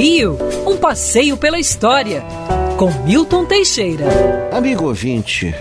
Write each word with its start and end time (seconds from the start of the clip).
Rio, 0.00 0.38
um 0.64 0.76
passeio 0.76 1.36
pela 1.36 1.58
história, 1.58 2.22
com 2.76 2.88
Milton 3.04 3.44
Teixeira. 3.44 4.04
Amigo 4.52 4.84
ouvinte, 4.84 5.52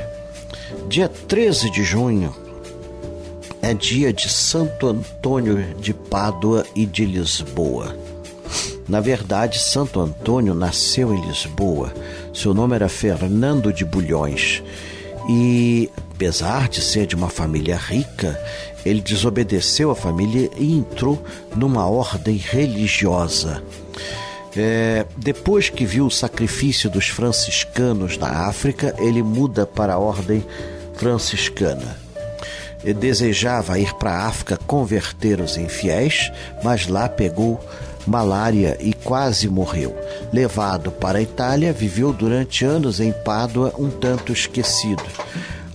dia 0.88 1.10
13 1.10 1.72
de 1.72 1.84
junho 1.84 2.36
é 3.64 3.74
dia 3.74 4.14
de 4.14 4.30
Santo 4.30 4.90
Antônio 4.90 5.74
de 5.80 5.92
Pádua 5.92 6.64
e 6.76 6.86
de 6.86 7.04
Lisboa. 7.04 7.98
Na 8.88 9.00
verdade, 9.00 9.58
Santo 9.58 10.00
Antônio 10.00 10.54
nasceu 10.54 11.16
em 11.16 11.26
Lisboa. 11.26 11.92
Seu 12.32 12.54
nome 12.54 12.76
era 12.76 12.88
Fernando 12.88 13.74
de 13.74 13.84
Bulhões. 13.84 14.62
E, 15.28 15.90
apesar 16.14 16.70
de 16.70 16.80
ser 16.80 17.08
de 17.08 17.16
uma 17.16 17.30
família 17.30 17.76
rica, 17.76 18.40
ele 18.86 19.02
desobedeceu 19.02 19.90
a 19.90 19.96
família 19.96 20.48
e 20.56 20.78
entrou 20.78 21.20
numa 21.56 21.90
ordem 21.90 22.38
religiosa. 22.38 23.64
É, 24.56 25.06
depois 25.18 25.70
que 25.70 25.86
viu 25.86 26.06
o 26.06 26.12
sacrifício 26.12 26.90
dos 26.90 27.08
franciscanos 27.08 28.18
na 28.18 28.48
África, 28.48 28.96
ele 28.98 29.22
muda 29.22 29.66
para 29.66 29.94
a 29.94 30.00
ordem 30.00 30.44
franciscana. 30.96 31.98
Ele 32.84 32.94
desejava 32.94 33.80
ir 33.80 33.94
para 33.96 34.12
a 34.12 34.28
África 34.28 34.58
converter 34.66 35.42
os 35.42 35.58
infiéis, 35.58 36.32
mas 36.64 36.88
lá 36.88 37.10
pegou 37.10 37.60
malária 38.08 38.78
e 38.80 38.94
quase 38.94 39.50
morreu. 39.50 39.96
Levado 40.32 40.92
para 40.92 41.20
a 41.20 41.22
Itália, 41.22 41.74
viveu 41.74 42.14
durante 42.14 42.64
anos 42.64 43.00
em 43.00 43.12
Pádua, 43.12 43.74
um 43.78 43.90
tanto 43.90 44.32
esquecido, 44.32 45.04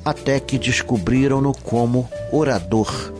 até 0.04 0.40
que 0.40 0.58
descobriram-no 0.58 1.52
como 1.52 2.08
orador. 2.32 3.12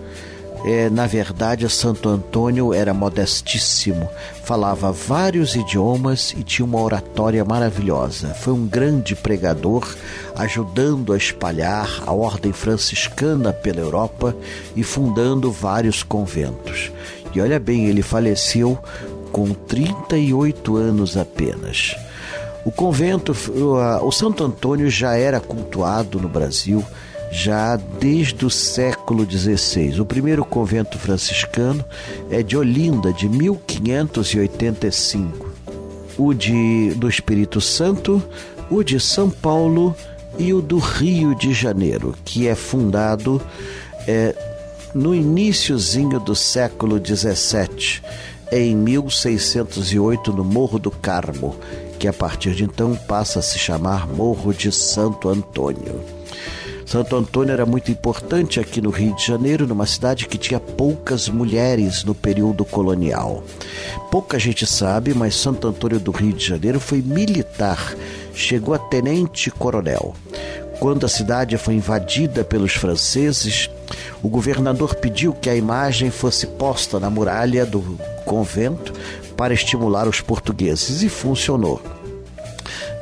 É, 0.64 0.88
na 0.88 1.08
verdade, 1.08 1.68
Santo 1.68 2.08
Antônio 2.08 2.72
era 2.72 2.94
modestíssimo, 2.94 4.08
falava 4.44 4.92
vários 4.92 5.56
idiomas 5.56 6.32
e 6.38 6.44
tinha 6.44 6.64
uma 6.64 6.80
oratória 6.80 7.44
maravilhosa. 7.44 8.28
Foi 8.28 8.52
um 8.52 8.64
grande 8.64 9.16
pregador, 9.16 9.92
ajudando 10.36 11.12
a 11.12 11.16
espalhar 11.16 12.04
a 12.06 12.12
ordem 12.12 12.52
franciscana 12.52 13.52
pela 13.52 13.80
Europa 13.80 14.36
e 14.77 14.84
fundando 14.84 15.50
vários 15.50 16.04
conventos. 16.04 16.92
E 17.34 17.41
olha 17.41 17.58
bem, 17.58 17.86
ele 17.86 18.02
faleceu 18.02 18.78
com 19.32 19.52
38 19.52 20.76
anos 20.76 21.16
apenas. 21.16 21.97
O 22.64 22.70
convento, 22.70 23.34
o 24.02 24.12
Santo 24.12 24.44
Antônio 24.44 24.88
já 24.88 25.16
era 25.16 25.41
cultuado 25.41 26.20
no 26.20 26.28
Brasil 26.28 26.84
já 27.33 27.77
desde 27.98 28.44
o 28.44 28.50
século 28.50 29.27
XVI. 29.28 29.98
O 29.98 30.05
primeiro 30.05 30.44
convento 30.44 30.97
franciscano 30.98 31.83
é 32.30 32.42
de 32.42 32.58
Olinda, 32.58 33.11
de 33.11 33.27
1585. 33.27 35.50
O 36.19 36.34
de, 36.34 36.92
do 36.94 37.08
Espírito 37.08 37.58
Santo, 37.58 38.22
o 38.70 38.83
de 38.83 39.00
São 39.00 39.30
Paulo 39.30 39.97
e 40.38 40.53
o 40.53 40.60
do 40.60 40.77
Rio 40.78 41.34
de 41.34 41.55
Janeiro, 41.55 42.14
que 42.22 42.47
é 42.47 42.55
fundado 42.55 43.41
é, 44.06 44.36
no 44.94 45.14
iníciozinho 45.14 46.20
do 46.20 46.36
século 46.36 47.00
XVII, 47.03 48.03
em 48.53 48.77
1608, 48.77 50.34
no 50.34 50.44
Morro 50.44 50.78
do 50.78 50.91
Carmo, 50.91 51.56
que 51.98 52.06
a 52.06 52.12
partir 52.12 52.55
de 52.55 52.64
então 52.64 52.94
passa 52.94 53.38
a 53.38 53.42
se 53.42 53.58
chamar 53.58 54.06
Morro 54.06 54.53
de 54.53 54.70
Santo 54.70 55.30
Antônio. 55.30 56.22
Santo 56.92 57.16
Antônio 57.16 57.54
era 57.54 57.64
muito 57.64 57.90
importante 57.90 58.60
aqui 58.60 58.78
no 58.78 58.90
Rio 58.90 59.16
de 59.16 59.26
Janeiro, 59.26 59.66
numa 59.66 59.86
cidade 59.86 60.28
que 60.28 60.36
tinha 60.36 60.60
poucas 60.60 61.26
mulheres 61.26 62.04
no 62.04 62.14
período 62.14 62.66
colonial. 62.66 63.42
Pouca 64.10 64.38
gente 64.38 64.66
sabe, 64.66 65.14
mas 65.14 65.34
Santo 65.34 65.66
Antônio 65.66 65.98
do 65.98 66.10
Rio 66.10 66.34
de 66.34 66.46
Janeiro 66.46 66.78
foi 66.78 67.00
militar, 67.00 67.96
chegou 68.34 68.74
a 68.74 68.78
tenente-coronel. 68.78 70.14
Quando 70.78 71.06
a 71.06 71.08
cidade 71.08 71.56
foi 71.56 71.76
invadida 71.76 72.44
pelos 72.44 72.75
franceses, 72.75 73.70
o 74.22 74.28
governador 74.28 74.94
pediu 74.94 75.32
que 75.32 75.48
a 75.48 75.56
imagem 75.56 76.10
fosse 76.10 76.47
posta 76.47 77.00
na 77.00 77.08
muralha 77.08 77.64
do 77.64 77.81
convento 78.26 78.92
para 79.34 79.54
estimular 79.54 80.06
os 80.06 80.20
portugueses 80.20 81.02
e 81.02 81.08
funcionou. 81.08 81.81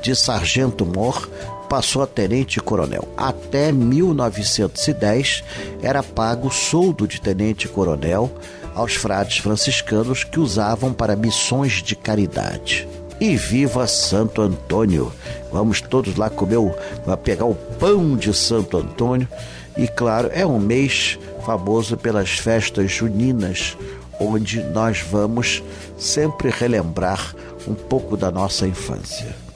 De 0.01 0.15
sargento-mor 0.15 1.29
passou 1.71 2.03
a 2.03 2.07
tenente-coronel. 2.07 3.07
Até 3.17 3.71
1910 3.71 5.45
era 5.81 6.03
pago 6.03 6.49
o 6.49 6.51
soldo 6.51 7.07
de 7.07 7.21
tenente-coronel 7.21 8.29
aos 8.75 8.97
frades 8.97 9.39
franciscanos 9.39 10.25
que 10.25 10.41
usavam 10.41 10.93
para 10.93 11.15
missões 11.15 11.75
de 11.75 11.95
caridade. 11.95 12.89
E 13.21 13.37
viva 13.37 13.87
Santo 13.87 14.43
Antônio! 14.43 15.13
Vamos 15.53 15.81
todos 15.81 16.17
lá 16.17 16.29
comer, 16.29 16.57
o, 16.57 16.75
pegar 17.23 17.45
o 17.45 17.55
pão 17.55 18.17
de 18.17 18.35
Santo 18.35 18.77
Antônio. 18.77 19.29
E 19.77 19.87
claro, 19.87 20.29
é 20.33 20.45
um 20.45 20.59
mês 20.59 21.21
famoso 21.47 21.97
pelas 21.97 22.31
festas 22.31 22.91
juninas, 22.91 23.77
onde 24.19 24.61
nós 24.61 25.01
vamos 25.01 25.63
sempre 25.97 26.51
relembrar 26.51 27.33
um 27.69 27.75
pouco 27.75 28.17
da 28.17 28.31
nossa 28.31 28.67
infância. 28.67 29.50